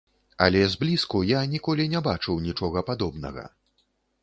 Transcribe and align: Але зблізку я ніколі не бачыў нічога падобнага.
Але 0.45 0.61
зблізку 0.71 1.21
я 1.33 1.43
ніколі 1.51 1.85
не 1.93 2.03
бачыў 2.09 2.41
нічога 2.47 2.85
падобнага. 2.91 3.47